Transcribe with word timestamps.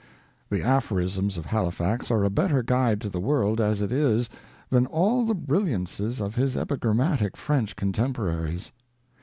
The 0.49 0.63
aphorisms 0.63 1.37
of 1.37 1.45
Halifax 1.45 2.09
are 2.09 2.23
a 2.23 2.31
better 2.31 2.63
guide 2.63 3.01
to 3.01 3.09
the 3.09 3.19
world 3.19 3.61
as 3.61 3.81
it 3.81 3.91
is 3.91 4.31
than 4.71 4.87
all 4.87 5.27
the 5.27 5.35
brilliancies 5.35 6.19
of 6.19 6.33
his 6.33 6.57
epigrammatic 6.57 7.37
French 7.37 7.75
contemporaries. 7.75 8.71